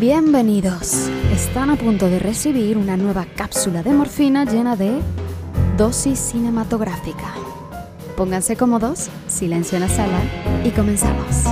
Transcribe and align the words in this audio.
Bienvenidos. 0.00 1.10
Están 1.30 1.68
a 1.68 1.76
punto 1.76 2.08
de 2.08 2.18
recibir 2.18 2.78
una 2.78 2.96
nueva 2.96 3.26
cápsula 3.26 3.82
de 3.82 3.92
morfina 3.92 4.46
llena 4.46 4.74
de 4.74 4.98
dosis 5.76 6.18
cinematográfica. 6.18 7.34
Pónganse 8.16 8.56
cómodos, 8.56 9.10
silencio 9.28 9.76
en 9.76 9.82
la 9.82 9.88
sala 9.90 10.18
y 10.64 10.70
comenzamos. 10.70 11.44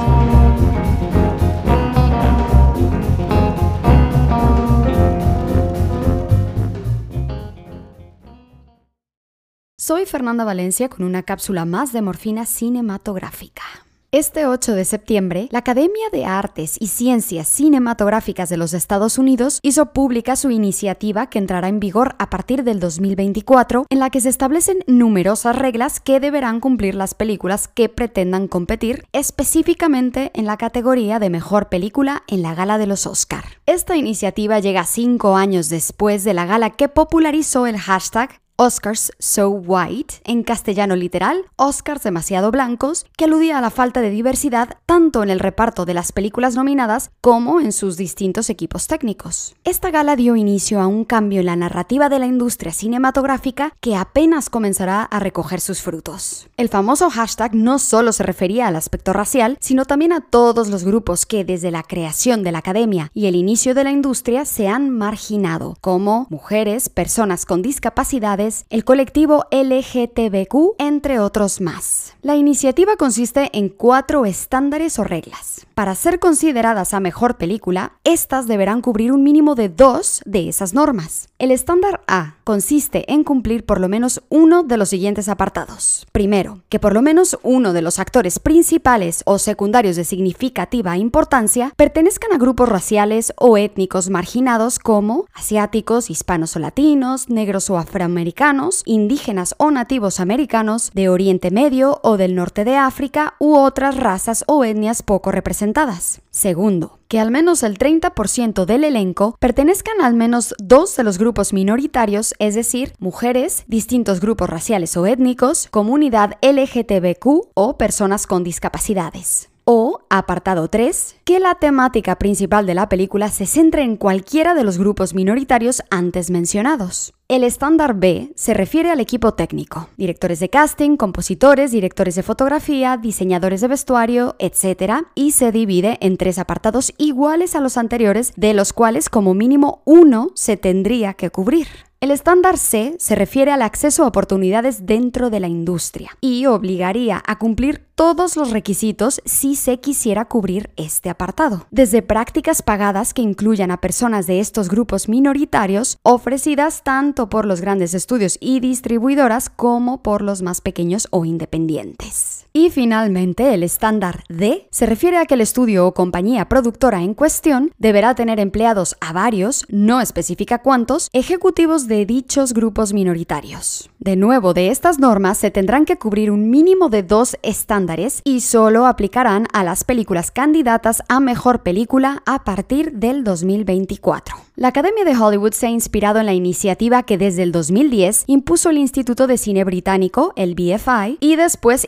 Soy 9.77 10.07
Fernanda 10.07 10.45
Valencia 10.45 10.89
con 10.89 11.05
una 11.05 11.23
cápsula 11.23 11.67
más 11.67 11.93
de 11.93 12.01
morfina 12.01 12.47
cinematográfica. 12.47 13.88
Este 14.11 14.47
8 14.47 14.73
de 14.73 14.87
septiembre, 14.87 15.49
la 15.51 15.59
Academia 15.59 16.09
de 16.11 16.25
Artes 16.25 16.79
y 16.81 16.87
Ciencias 16.87 17.47
Cinematográficas 17.47 18.49
de 18.49 18.57
los 18.57 18.73
Estados 18.73 19.19
Unidos 19.19 19.59
hizo 19.61 19.93
pública 19.93 20.35
su 20.35 20.51
iniciativa 20.51 21.27
que 21.27 21.39
entrará 21.39 21.69
en 21.69 21.79
vigor 21.79 22.17
a 22.19 22.31
partir 22.31 22.65
del 22.65 22.81
2024, 22.81 23.85
en 23.91 23.99
la 23.99 24.09
que 24.09 24.23
se 24.23 24.31
establecen 24.31 24.79
numerosas 24.87 25.57
reglas 25.57 26.01
que 26.01 26.21
deberán 26.21 26.61
cumplir 26.61 26.95
las 26.95 27.13
películas 27.13 27.69
que 27.69 27.91
pretendan 27.91 28.49
competir 28.49 29.05
específicamente 29.13 30.31
en 30.33 30.47
la 30.47 30.57
categoría 30.57 31.19
de 31.19 31.29
mejor 31.29 31.69
película 31.69 32.23
en 32.29 32.41
la 32.41 32.55
gala 32.55 32.79
de 32.79 32.87
los 32.87 33.07
Oscar. 33.07 33.45
Esta 33.67 33.99
iniciativa 33.99 34.59
llega 34.59 34.85
cinco 34.85 35.37
años 35.37 35.69
después 35.69 36.25
de 36.25 36.33
la 36.33 36.47
gala 36.47 36.71
que 36.71 36.89
popularizó 36.89 37.67
el 37.67 37.77
hashtag 37.77 38.41
Oscars 38.61 39.13
So 39.21 39.51
White, 39.51 40.17
en 40.25 40.43
castellano 40.43 40.97
literal, 40.97 41.45
Oscars 41.55 42.03
demasiado 42.03 42.51
blancos, 42.51 43.07
que 43.17 43.27
aludía 43.27 43.57
a 43.57 43.61
la 43.61 43.71
falta 43.71 44.01
de 44.01 44.11
diversidad 44.11 44.79
tanto 44.85 45.23
en 45.23 45.31
el 45.31 45.39
reparto 45.39 45.85
de 45.85 45.95
las 45.95 46.11
películas 46.11 46.57
nominadas 46.57 47.13
como 47.21 47.61
en 47.61 47.71
sus 47.71 47.97
distintos 47.97 48.51
equipos 48.51 48.89
técnicos. 48.89 49.55
Esta 49.63 49.93
gala 49.93 50.17
dio 50.17 50.35
inicio 50.35 50.81
a 50.81 50.89
un 50.89 51.05
cambio 51.05 51.39
en 51.39 51.47
la 51.47 51.55
narrativa 51.55 52.09
de 52.09 52.19
la 52.19 52.27
industria 52.27 52.73
cinematográfica 52.73 53.75
que 53.81 53.95
apenas 53.95 54.51
comenzará 54.51 55.05
a 55.05 55.21
recoger 55.21 55.61
sus 55.61 55.81
frutos. 55.81 56.49
El 56.57 56.69
famoso 56.69 57.11
hashtag 57.11 57.55
no 57.55 57.79
solo 57.79 58.11
se 58.11 58.25
refería 58.25 58.67
al 58.67 58.75
aspecto 58.75 59.13
racial, 59.13 59.57
sino 59.61 59.85
también 59.85 60.13
a 60.13 60.21
todos 60.21 60.67
los 60.67 60.83
grupos 60.83 61.27
que 61.27 61.45
desde 61.45 61.71
la 61.71 61.85
creación 61.85 62.43
de 62.43 62.51
la 62.51 62.59
academia 62.59 63.13
y 63.15 63.27
el 63.27 63.37
inicio 63.37 63.77
de 63.77 63.85
la 63.85 63.93
industria 63.93 64.45
se 64.45 64.67
han 64.67 64.91
marginado, 64.91 65.77
como 65.81 66.27
mujeres, 66.29 66.89
personas 66.89 67.47
con 67.47 67.63
discapacidades, 67.63 68.48
el 68.71 68.85
colectivo 68.85 69.45
LGTBQ, 69.51 70.77
entre 70.79 71.21
otros 71.21 71.61
más. 71.61 72.15
La 72.23 72.37
iniciativa 72.37 72.97
consiste 72.97 73.51
en 73.53 73.69
cuatro 73.69 74.25
estándares 74.27 74.99
o 74.99 75.05
reglas. 75.05 75.67
Para 75.75 75.95
ser 75.95 76.19
consideradas 76.19 76.93
a 76.93 77.01
mejor 77.01 77.37
película, 77.37 77.93
estas 78.03 78.49
deberán 78.49 78.81
cubrir 78.81 79.13
un 79.13 79.23
mínimo 79.23 79.55
de 79.55 79.69
dos 79.69 80.21
de 80.25 80.49
esas 80.49 80.75
normas. 80.75 81.29
El 81.39 81.53
estándar 81.53 82.01
A 82.09 82.35
consiste 82.43 83.05
en 83.13 83.23
cumplir 83.23 83.65
por 83.65 83.81
lo 83.81 83.89
menos 83.89 84.23
uno 84.29 84.65
de 84.65 84.77
los 84.77 84.89
siguientes 84.89 85.29
apartados. 85.29 86.07
Primero, 86.11 86.63
que 86.69 86.81
por 86.81 86.95
lo 86.95 87.03
menos 87.03 87.39
uno 87.43 87.73
de 87.73 87.83
los 87.83 87.99
actores 87.99 88.39
principales 88.41 89.23
o 89.25 89.39
secundarios 89.39 89.95
de 89.95 90.05
significativa 90.05 90.97
importancia 90.97 91.73
pertenezcan 91.77 92.33
a 92.33 92.39
grupos 92.39 92.69
raciales 92.69 93.33
o 93.37 93.57
étnicos 93.57 94.11
marginados 94.11 94.79
como 94.79 95.27
asiáticos, 95.35 96.11
hispanos 96.11 96.57
o 96.57 96.59
latinos, 96.59 97.29
negros 97.29 97.71
o 97.71 97.79
afroamericanos, 97.79 98.38
indígenas 98.85 99.55
o 99.59 99.71
nativos 99.71 100.21
americanos, 100.21 100.91
de 100.95 101.09
Oriente 101.09 101.51
Medio 101.51 102.01
o 102.03 102.17
del 102.17 102.35
norte 102.35 102.65
de 102.65 102.77
África 102.77 103.35
u 103.39 103.57
otras 103.57 103.97
razas 103.97 104.45
o 104.47 104.65
etnias 104.65 105.03
poco 105.03 105.33
representadas. 105.33 106.21
Segundo, 106.31 106.99
que 107.09 107.19
al 107.19 107.31
menos 107.31 107.63
el 107.63 107.79
30% 107.79 108.65
del 108.65 108.85
elenco 108.85 109.37
pertenezcan 109.41 110.01
al 110.01 110.15
menos 110.15 110.55
dos 110.59 110.95
de 110.97 111.05
los 111.05 111.19
grupos 111.19 111.53
minoritarios, 111.53 112.35
es 112.39 112.55
decir, 112.55 112.93
mujeres, 112.99 113.65
distintos 113.67 114.21
grupos 114.21 114.49
raciales 114.49 114.97
o 114.97 115.07
étnicos, 115.07 115.69
comunidad 115.71 116.37
LGTBQ 116.43 117.49
o 117.55 117.77
personas 117.77 118.27
con 118.27 118.45
discapacidades. 118.45 119.49
O, 119.71 120.01
apartado 120.09 120.69
3, 120.69 121.17
que 121.25 121.41
la 121.41 121.57
temática 121.57 122.17
principal 122.17 122.65
de 122.65 122.73
la 122.73 122.89
película 122.89 123.29
se 123.29 123.45
centre 123.45 123.83
en 123.83 123.99
cualquiera 123.99 124.55
de 124.55 124.65
los 124.65 124.79
grupos 124.79 125.13
minoritarios 125.13 125.83
antes 125.91 126.31
mencionados. 126.31 127.13
El 127.29 127.45
estándar 127.45 127.93
B 127.93 128.33
se 128.35 128.55
refiere 128.55 128.91
al 128.91 129.01
equipo 129.01 129.35
técnico, 129.35 129.91
directores 129.99 130.41
de 130.41 130.49
casting, 130.49 130.97
compositores, 130.97 131.71
directores 131.71 132.15
de 132.15 132.23
fotografía, 132.23 132.97
diseñadores 132.97 133.61
de 133.61 133.69
vestuario, 133.69 134.37
etc. 134.39 135.05
y 135.15 135.33
se 135.33 135.53
divide 135.53 135.99
en 136.01 136.17
tres 136.17 136.39
apartados 136.39 136.95
iguales 136.97 137.55
a 137.55 137.61
los 137.61 137.77
anteriores, 137.77 138.33
de 138.37 138.55
los 138.55 138.73
cuales 138.73 139.11
como 139.11 139.35
mínimo 139.35 139.83
uno 139.85 140.31
se 140.35 140.57
tendría 140.57 141.13
que 141.13 141.29
cubrir. 141.29 141.88
El 142.01 142.13
estándar 142.13 142.59
C 142.59 142.95
se 143.01 143.17
refiere 143.17 143.51
al 143.51 143.61
acceso 143.61 144.05
a 144.05 144.07
oportunidades 144.07 144.87
dentro 144.87 145.31
de 145.31 145.41
la 145.41 145.49
industria 145.49 146.17
y 146.21 146.47
obligaría 146.47 147.21
a 147.27 147.41
cumplir 147.41 147.89
todos 147.97 148.37
los 148.37 148.53
requisitos 148.53 149.21
si 149.25 149.57
se 149.57 149.81
quisiera 149.81 150.27
cubrir 150.27 150.71
este 150.77 151.11
apartado, 151.11 151.67
desde 151.73 152.03
prácticas 152.03 152.63
pagadas 152.63 153.15
que 153.15 153.23
incluyan 153.23 153.73
a 153.73 153.81
personas 153.81 154.29
de 154.29 154.39
estos 154.39 154.69
grupos 154.69 155.09
minoritarios 155.09 155.99
ofrecidas 156.05 156.85
tanto 156.85 157.29
por 157.29 157.45
los 157.45 157.61
grandes 157.61 157.95
estudios 157.95 158.39
y 158.41 158.61
distribuidoras 158.61 159.51
como 159.51 160.01
por 160.01 160.23
los 160.23 160.41
más 160.41 160.61
pequeños 160.61 161.09
o 161.11 161.25
independientes. 161.25 162.38
Y 162.59 162.71
finalmente, 162.71 163.55
el 163.55 163.63
estándar 163.63 164.25
D 164.29 164.67
se 164.73 164.85
refiere 164.85 165.19
a 165.19 165.27
que 165.27 165.35
el 165.35 165.43
estudio 165.43 165.87
o 165.87 165.95
compañía 165.95 166.49
productora 166.49 167.03
en 167.03 167.15
cuestión 167.15 167.71
deberá 167.79 168.17
tener 168.17 168.41
empleados 168.41 168.97
a 169.01 169.13
varios, 169.13 169.65
no 169.69 170.01
especifica 170.01 170.61
cuántos, 170.61 171.09
ejecutivos 171.13 171.87
de 171.87 172.05
dichos 172.05 172.55
grupos 172.55 172.93
minoritarios. 172.93 173.89
De 174.01 174.17
nuevo, 174.17 174.55
de 174.55 174.71
estas 174.71 174.99
normas 174.99 175.39
se 175.39 175.53
tendrán 175.53 175.85
que 175.85 175.99
cubrir 175.99 176.33
un 176.33 176.51
mínimo 176.51 176.89
de 176.89 177.05
dos 177.05 177.37
estándares 177.43 178.23
y 178.25 178.41
solo 178.41 178.87
aplicarán 178.87 179.47
a 179.53 179.63
las 179.63 179.85
películas 179.85 180.33
candidatas 180.33 181.05
a 181.09 181.21
mejor 181.21 181.63
película 181.63 182.25
a 182.27 182.43
partir 182.43 182.91
del 182.95 183.23
2024. 183.23 184.35
La 184.59 184.69
Academia 184.69 185.05
de 185.05 185.17
Hollywood 185.17 185.53
se 185.53 185.69
ha 185.69 185.71
inspirado 185.71 186.19
en 186.19 186.27
la 186.27 186.35
iniciativa 186.35 187.05
que 187.05 187.17
desde 187.17 187.45
el 187.45 187.53
2010 187.53 188.25
impuso 188.27 188.71
el 188.71 188.79
Instituto 188.79 189.29
de 189.29 189.39
Cine 189.39 189.63
Británico, 189.63 190.33
el 190.35 190.57
BFI, 190.57 191.19
y 191.21 191.37
después 191.37 191.87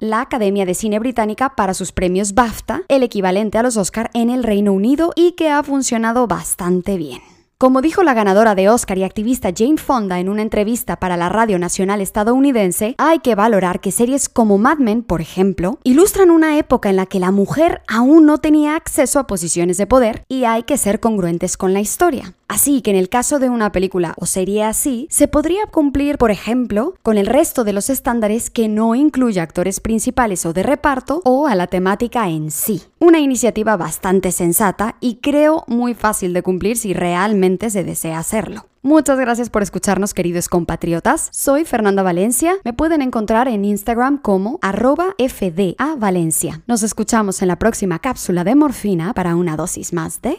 la 0.00 0.20
Academia 0.20 0.64
de 0.64 0.74
Cine 0.74 1.00
Británica 1.00 1.56
para 1.56 1.74
sus 1.74 1.90
premios 1.90 2.34
BAFTA, 2.34 2.82
el 2.86 3.02
equivalente 3.02 3.58
a 3.58 3.64
los 3.64 3.76
Oscar 3.76 4.10
en 4.14 4.30
el 4.30 4.44
Reino 4.44 4.72
Unido 4.72 5.12
y 5.16 5.32
que 5.32 5.50
ha 5.50 5.60
funcionado 5.64 6.28
bastante 6.28 6.96
bien. 6.96 7.20
Como 7.58 7.80
dijo 7.80 8.02
la 8.04 8.14
ganadora 8.14 8.54
de 8.54 8.68
Oscar 8.68 8.98
y 8.98 9.02
activista 9.02 9.48
Jane 9.56 9.78
Fonda 9.78 10.20
en 10.20 10.28
una 10.28 10.42
entrevista 10.42 10.96
para 10.96 11.16
la 11.16 11.30
Radio 11.30 11.58
Nacional 11.58 12.00
estadounidense, 12.00 12.94
hay 12.98 13.20
que 13.20 13.34
valorar 13.34 13.80
que 13.80 13.92
series 13.92 14.28
como 14.28 14.58
Mad 14.58 14.78
Men, 14.78 15.02
por 15.02 15.20
ejemplo, 15.20 15.78
ilustran 15.82 16.30
una 16.30 16.58
época 16.58 16.90
en 16.90 16.96
la 16.96 17.06
que 17.06 17.18
la 17.18 17.32
mujer 17.32 17.80
aún 17.88 18.26
no 18.26 18.38
tenía 18.38 18.76
acceso 18.76 19.18
a 19.18 19.26
posiciones 19.26 19.78
de 19.78 19.86
poder 19.86 20.22
y 20.28 20.44
hay 20.44 20.62
que 20.64 20.76
ser 20.76 21.00
congruentes 21.00 21.56
con 21.56 21.72
la 21.72 21.80
historia. 21.80 22.34
Así 22.48 22.80
que 22.80 22.90
en 22.90 22.96
el 22.96 23.08
caso 23.08 23.38
de 23.38 23.50
una 23.50 23.72
película 23.72 24.14
o 24.18 24.26
serie 24.26 24.62
así, 24.62 25.08
se 25.10 25.28
podría 25.28 25.66
cumplir, 25.66 26.16
por 26.16 26.30
ejemplo, 26.30 26.94
con 27.02 27.18
el 27.18 27.26
resto 27.26 27.64
de 27.64 27.72
los 27.72 27.90
estándares 27.90 28.50
que 28.50 28.68
no 28.68 28.94
incluya 28.94 29.42
actores 29.42 29.80
principales 29.80 30.46
o 30.46 30.52
de 30.52 30.62
reparto 30.62 31.20
o 31.24 31.46
a 31.48 31.54
la 31.54 31.66
temática 31.66 32.28
en 32.28 32.50
sí. 32.50 32.82
Una 32.98 33.18
iniciativa 33.18 33.76
bastante 33.76 34.32
sensata 34.32 34.96
y 35.00 35.16
creo 35.16 35.64
muy 35.66 35.94
fácil 35.94 36.32
de 36.32 36.42
cumplir 36.42 36.76
si 36.76 36.94
realmente 36.94 37.70
se 37.70 37.84
desea 37.84 38.18
hacerlo. 38.18 38.66
Muchas 38.86 39.18
gracias 39.18 39.50
por 39.50 39.62
escucharnos, 39.62 40.14
queridos 40.14 40.48
compatriotas. 40.48 41.28
Soy 41.32 41.64
Fernanda 41.64 42.04
Valencia. 42.04 42.54
Me 42.64 42.72
pueden 42.72 43.02
encontrar 43.02 43.48
en 43.48 43.64
Instagram 43.64 44.18
como 44.18 44.60
arroba 44.62 45.16
FDA 45.18 45.96
Valencia. 45.96 46.62
Nos 46.68 46.84
escuchamos 46.84 47.42
en 47.42 47.48
la 47.48 47.58
próxima 47.58 47.98
cápsula 47.98 48.44
de 48.44 48.54
morfina 48.54 49.12
para 49.12 49.34
una 49.34 49.56
dosis 49.56 49.92
más 49.92 50.22
de 50.22 50.38